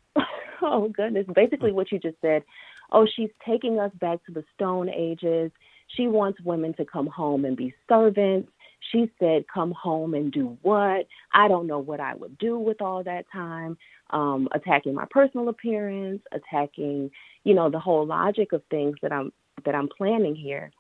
oh 0.62 0.88
goodness, 0.88 1.26
basically 1.32 1.70
what 1.70 1.92
you 1.92 2.00
just 2.00 2.16
said. 2.20 2.42
Oh, 2.90 3.06
she's 3.06 3.30
taking 3.46 3.78
us 3.78 3.92
back 4.00 4.24
to 4.26 4.32
the 4.32 4.44
stone 4.54 4.88
ages. 4.88 5.52
She 5.96 6.08
wants 6.08 6.40
women 6.40 6.74
to 6.74 6.84
come 6.84 7.06
home 7.06 7.44
and 7.44 7.56
be 7.56 7.72
servants. 7.88 8.50
She 8.90 9.10
said, 9.18 9.44
Come 9.52 9.72
home 9.72 10.14
and 10.14 10.32
do 10.32 10.58
what? 10.62 11.06
I 11.32 11.48
don't 11.48 11.66
know 11.66 11.78
what 11.78 12.00
I 12.00 12.14
would 12.14 12.38
do 12.38 12.58
with 12.58 12.80
all 12.80 13.04
that 13.04 13.26
time. 13.32 13.76
Um, 14.10 14.48
attacking 14.52 14.94
my 14.94 15.06
personal 15.10 15.48
appearance, 15.48 16.20
attacking, 16.32 17.10
you 17.44 17.54
know, 17.54 17.70
the 17.70 17.78
whole 17.78 18.06
logic 18.06 18.52
of 18.52 18.62
things 18.70 18.96
that 19.02 19.12
I'm 19.12 19.32
that 19.64 19.74
I'm 19.74 19.88
planning 19.88 20.34
here. 20.34 20.70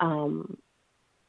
Um, 0.00 0.58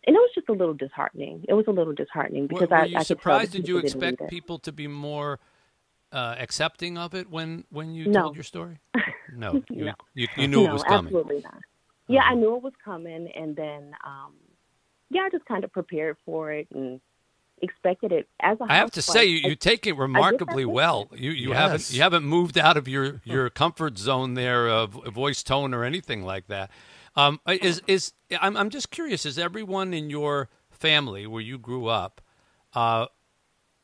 and 0.06 0.16
it 0.16 0.20
was 0.20 0.32
just 0.36 0.50
a 0.50 0.54
little 0.54 0.74
disheartening. 0.74 1.46
It 1.48 1.54
was 1.54 1.66
a 1.68 1.72
little 1.72 1.94
disheartening 1.94 2.48
because 2.48 2.70
were, 2.70 2.78
were 2.78 2.84
I. 2.84 2.86
you 2.86 2.98
I 2.98 3.04
surprised? 3.04 3.54
Did 3.54 3.68
you 3.68 3.78
expect 3.78 4.28
people 4.28 4.60
to 4.60 4.72
be 4.72 4.88
more 4.88 5.40
uh, 6.12 6.36
accepting 6.38 6.98
of 6.98 7.14
it 7.16 7.30
when 7.30 7.64
when 7.70 7.94
you 7.94 8.08
no. 8.08 8.24
told 8.24 8.36
your 8.36 8.44
story? 8.44 8.80
No, 9.36 9.64
you, 9.72 9.86
no. 9.86 9.94
you, 10.14 10.28
you 10.38 10.48
knew 10.48 10.64
no, 10.64 10.70
it 10.70 10.74
was 10.74 10.84
coming. 10.84 11.08
Absolutely 11.08 11.42
not. 11.42 11.60
Yeah. 12.08 12.22
I 12.22 12.36
knew 12.36 12.56
it 12.56 12.62
was 12.62 12.74
coming, 12.84 13.28
and 13.36 13.56
then 13.56 13.96
um, 14.06 14.34
yeah, 15.14 15.22
I 15.22 15.30
just 15.30 15.46
kind 15.46 15.64
of 15.64 15.72
prepared 15.72 16.18
for 16.26 16.52
it 16.52 16.68
and 16.74 17.00
expected 17.62 18.12
it 18.12 18.28
as 18.42 18.58
a. 18.60 18.66
I 18.66 18.76
have 18.76 18.92
to 18.92 19.02
say, 19.02 19.26
you, 19.26 19.50
you 19.50 19.56
take 19.56 19.88
it 19.88 19.94
remarkably 19.94 20.66
well. 20.66 21.10
You 21.16 21.32
you 21.32 21.50
yes. 21.50 21.58
haven't 21.58 21.94
you 21.94 22.02
haven't 22.02 22.24
moved 22.24 22.58
out 22.58 22.78
of 22.78 22.88
your 22.88 23.22
your 23.24 23.50
comfort 23.50 23.98
zone 23.98 24.34
there 24.34 24.68
of 24.68 24.92
voice 24.92 25.44
tone 25.44 25.74
or 25.74 25.84
anything 25.84 26.24
like 26.24 26.48
that. 26.48 26.70
Um, 27.16 27.40
is 27.48 27.82
is 27.88 28.14
I'm 28.42 28.58
I'm 28.58 28.70
just 28.70 28.92
curious. 28.92 29.26
Is 29.26 29.38
everyone 29.38 29.94
in 29.94 30.10
your 30.10 30.50
family 30.72 31.26
where 31.28 31.42
you 31.42 31.58
grew 31.58 31.88
up, 31.88 32.22
uh, 32.74 33.06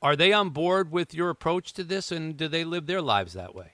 are 0.01 0.15
they 0.15 0.33
on 0.33 0.49
board 0.49 0.91
with 0.91 1.13
your 1.13 1.29
approach 1.29 1.73
to 1.73 1.83
this, 1.83 2.11
and 2.11 2.35
do 2.35 2.47
they 2.47 2.63
live 2.63 2.87
their 2.87 3.01
lives 3.01 3.33
that 3.33 3.55
way? 3.55 3.73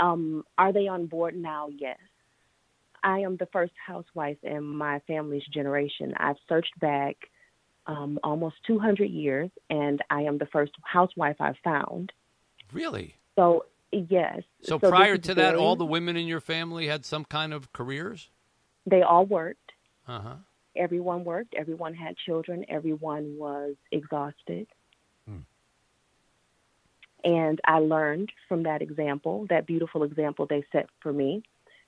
Um, 0.00 0.44
are 0.56 0.72
they 0.72 0.88
on 0.88 1.06
board 1.06 1.36
now? 1.36 1.68
Yes. 1.68 1.98
I 3.06 3.20
am 3.20 3.36
the 3.36 3.46
first 3.46 3.72
housewife 3.86 4.38
in 4.42 4.64
my 4.64 4.98
family's 5.06 5.46
generation. 5.46 6.12
I've 6.16 6.36
searched 6.48 6.76
back 6.80 7.16
um, 7.86 8.18
almost 8.24 8.56
200 8.66 9.04
years, 9.04 9.48
and 9.70 10.02
I 10.10 10.22
am 10.22 10.38
the 10.38 10.46
first 10.46 10.72
housewife 10.82 11.36
I've 11.38 11.58
found. 11.62 12.10
Really? 12.72 13.14
So, 13.36 13.66
yes. 13.92 14.42
So, 14.60 14.80
so 14.80 14.90
prior 14.90 15.16
to 15.18 15.34
that, 15.34 15.54
all 15.54 15.76
the 15.76 15.86
women 15.86 16.16
in 16.16 16.26
your 16.26 16.40
family 16.40 16.88
had 16.88 17.04
some 17.04 17.24
kind 17.24 17.54
of 17.54 17.72
careers? 17.72 18.28
They 18.86 19.02
all 19.02 19.24
worked. 19.24 19.70
Uh 20.08 20.20
huh. 20.20 20.34
Everyone 20.74 21.22
worked. 21.22 21.54
Everyone 21.54 21.94
had 21.94 22.16
children. 22.16 22.64
Everyone 22.68 23.36
was 23.38 23.76
exhausted. 23.92 24.66
Hmm. 25.28 25.38
And 27.22 27.60
I 27.64 27.78
learned 27.78 28.32
from 28.48 28.64
that 28.64 28.82
example, 28.82 29.46
that 29.48 29.64
beautiful 29.64 30.02
example 30.02 30.46
they 30.46 30.64
set 30.72 30.88
for 31.00 31.12
me, 31.12 31.44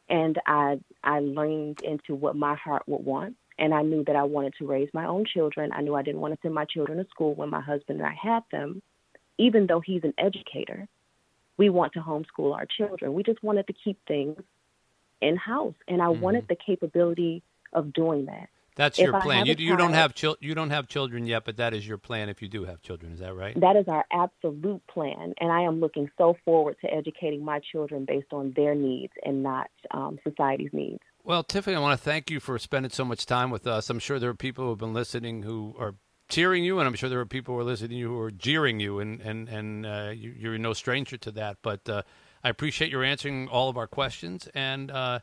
and 0.08 0.38
I 0.46 0.80
I 1.02 1.20
leaned 1.20 1.80
into 1.82 2.14
what 2.14 2.36
my 2.36 2.54
heart 2.54 2.82
would 2.86 3.04
want, 3.04 3.36
and 3.58 3.74
I 3.74 3.82
knew 3.82 4.04
that 4.04 4.16
I 4.16 4.24
wanted 4.24 4.54
to 4.58 4.66
raise 4.66 4.88
my 4.92 5.06
own 5.06 5.24
children. 5.24 5.70
I 5.72 5.82
knew 5.82 5.94
I 5.94 6.02
didn't 6.02 6.20
want 6.20 6.34
to 6.34 6.40
send 6.42 6.54
my 6.54 6.64
children 6.64 6.98
to 6.98 7.08
school 7.10 7.34
when 7.34 7.50
my 7.50 7.60
husband 7.60 8.00
and 8.00 8.08
I 8.08 8.14
had 8.20 8.42
them, 8.50 8.82
even 9.38 9.66
though 9.66 9.80
he's 9.80 10.04
an 10.04 10.14
educator. 10.18 10.88
We 11.56 11.70
want 11.70 11.92
to 11.94 12.00
homeschool 12.00 12.54
our 12.54 12.66
children. 12.66 13.14
We 13.14 13.24
just 13.24 13.42
wanted 13.42 13.66
to 13.66 13.72
keep 13.72 13.98
things 14.06 14.40
in 15.20 15.36
house, 15.36 15.74
and 15.88 16.00
I 16.00 16.06
mm-hmm. 16.06 16.20
wanted 16.20 16.48
the 16.48 16.56
capability 16.56 17.42
of 17.72 17.92
doing 17.92 18.26
that. 18.26 18.48
That's 18.78 18.96
your 18.96 19.20
plan. 19.20 19.44
You, 19.46 19.56
you 19.58 19.76
don't 19.76 19.92
have 19.92 20.14
chil- 20.14 20.36
you 20.40 20.54
don't 20.54 20.70
have 20.70 20.86
children 20.86 21.26
yet, 21.26 21.44
but 21.44 21.56
that 21.56 21.74
is 21.74 21.86
your 21.86 21.98
plan 21.98 22.28
if 22.28 22.40
you 22.40 22.48
do 22.48 22.64
have 22.64 22.80
children. 22.80 23.12
Is 23.12 23.18
that 23.18 23.34
right? 23.34 23.60
That 23.60 23.74
is 23.74 23.88
our 23.88 24.04
absolute 24.12 24.86
plan, 24.86 25.34
and 25.40 25.50
I 25.50 25.62
am 25.62 25.80
looking 25.80 26.08
so 26.16 26.36
forward 26.44 26.76
to 26.82 26.94
educating 26.94 27.44
my 27.44 27.58
children 27.72 28.04
based 28.04 28.32
on 28.32 28.52
their 28.54 28.76
needs 28.76 29.12
and 29.24 29.42
not 29.42 29.68
um, 29.90 30.20
society's 30.22 30.70
needs. 30.72 31.00
Well, 31.24 31.42
Tiffany, 31.42 31.74
I 31.74 31.80
want 31.80 31.98
to 31.98 32.04
thank 32.04 32.30
you 32.30 32.38
for 32.38 32.56
spending 32.56 32.92
so 32.92 33.04
much 33.04 33.26
time 33.26 33.50
with 33.50 33.66
us. 33.66 33.90
I'm 33.90 33.98
sure 33.98 34.20
there 34.20 34.30
are 34.30 34.34
people 34.34 34.64
who 34.64 34.70
have 34.70 34.78
been 34.78 34.94
listening 34.94 35.42
who 35.42 35.74
are 35.76 35.96
cheering 36.28 36.62
you, 36.62 36.78
and 36.78 36.86
I'm 36.86 36.94
sure 36.94 37.10
there 37.10 37.18
are 37.18 37.26
people 37.26 37.56
who 37.56 37.60
are 37.60 37.64
listening 37.64 37.90
to 37.90 37.96
you 37.96 38.08
who 38.10 38.20
are 38.20 38.30
jeering 38.30 38.78
you, 38.78 39.00
and 39.00 39.20
and 39.20 39.48
and 39.48 39.86
uh, 39.86 40.12
you, 40.14 40.52
are 40.52 40.58
no 40.58 40.72
stranger 40.72 41.16
to 41.16 41.32
that. 41.32 41.56
But 41.62 41.88
uh, 41.88 42.02
I 42.44 42.48
appreciate 42.48 42.92
your 42.92 43.02
answering 43.02 43.48
all 43.48 43.68
of 43.68 43.76
our 43.76 43.88
questions 43.88 44.48
and. 44.54 44.92
Uh, 44.92 45.18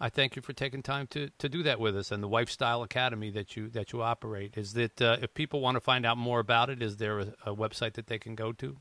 I 0.00 0.08
thank 0.08 0.34
you 0.34 0.42
for 0.42 0.54
taking 0.54 0.82
time 0.82 1.06
to, 1.08 1.28
to 1.38 1.48
do 1.48 1.62
that 1.64 1.78
with 1.78 1.96
us 1.96 2.10
and 2.10 2.22
the 2.22 2.28
Wifestyle 2.28 2.82
Academy 2.82 3.28
that 3.30 3.54
you 3.54 3.68
that 3.70 3.92
you 3.92 4.00
operate. 4.00 4.56
Is 4.56 4.72
that 4.72 5.02
uh, 5.02 5.18
if 5.20 5.34
people 5.34 5.60
want 5.60 5.76
to 5.76 5.80
find 5.80 6.06
out 6.06 6.16
more 6.16 6.40
about 6.40 6.70
it, 6.70 6.82
is 6.82 6.96
there 6.96 7.18
a, 7.18 7.34
a, 7.46 7.54
website 7.54 7.92
that 7.94 8.06
they 8.06 8.18
can 8.18 8.34
go 8.34 8.52
to? 8.52 8.78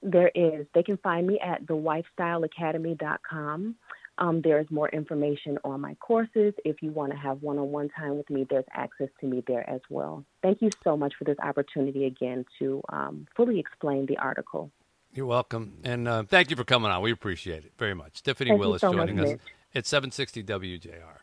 There 0.00 0.30
is. 0.34 0.66
They 0.74 0.84
can 0.84 0.96
find 0.98 1.26
me 1.26 1.40
at 1.40 1.66
thewifestyleacademy.com. 1.66 3.74
Um, 4.18 4.40
there's 4.42 4.70
more 4.70 4.88
information 4.90 5.58
on 5.64 5.80
my 5.80 5.96
courses. 5.96 6.54
If 6.64 6.82
you 6.82 6.92
want 6.92 7.10
to 7.12 7.18
have 7.18 7.42
one-on-one 7.42 7.88
time 7.90 8.16
with 8.16 8.30
me, 8.30 8.46
there's 8.48 8.64
access 8.72 9.08
to 9.20 9.26
me 9.26 9.42
there 9.46 9.68
as 9.68 9.80
well. 9.90 10.24
Thank 10.42 10.62
you 10.62 10.70
so 10.84 10.96
much 10.96 11.14
for 11.18 11.24
this 11.24 11.36
opportunity 11.42 12.06
again 12.06 12.46
to 12.60 12.80
um, 12.88 13.26
fully 13.36 13.58
explain 13.58 14.06
the 14.06 14.16
article. 14.18 14.70
You're 15.12 15.26
welcome, 15.26 15.78
and 15.84 16.06
uh, 16.06 16.22
thank 16.24 16.50
you 16.50 16.56
for 16.56 16.64
coming 16.64 16.90
on. 16.90 17.00
We 17.02 17.12
appreciate 17.12 17.64
it 17.64 17.72
very 17.78 17.94
much. 17.94 18.22
Tiffany 18.22 18.50
thank 18.50 18.60
Willis 18.60 18.82
so 18.82 18.92
joining 18.92 19.16
much, 19.16 19.34
us. 19.34 19.38
It's 19.78 19.90
760 19.90 20.42
WJR. 20.42 21.14